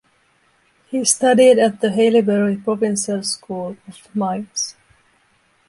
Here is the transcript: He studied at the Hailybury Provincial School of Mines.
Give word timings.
He 0.87 1.05
studied 1.05 1.59
at 1.59 1.79
the 1.79 1.89
Hailybury 1.89 2.63
Provincial 2.63 3.21
School 3.21 3.77
of 3.87 4.15
Mines. 4.15 4.75